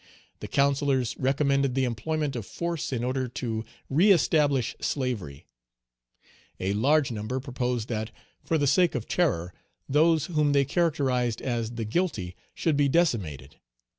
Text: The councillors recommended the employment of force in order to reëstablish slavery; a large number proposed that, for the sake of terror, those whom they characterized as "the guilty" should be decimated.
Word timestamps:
The 0.39 0.47
councillors 0.47 1.15
recommended 1.19 1.75
the 1.75 1.83
employment 1.83 2.35
of 2.35 2.47
force 2.47 2.91
in 2.91 3.03
order 3.03 3.27
to 3.27 3.63
reëstablish 3.91 4.83
slavery; 4.83 5.45
a 6.59 6.73
large 6.73 7.11
number 7.11 7.39
proposed 7.39 7.87
that, 7.89 8.09
for 8.43 8.57
the 8.57 8.65
sake 8.65 8.95
of 8.95 9.07
terror, 9.07 9.53
those 9.87 10.25
whom 10.25 10.53
they 10.53 10.65
characterized 10.65 11.39
as 11.43 11.73
"the 11.75 11.85
guilty" 11.85 12.35
should 12.55 12.75
be 12.75 12.89
decimated. 12.89 13.57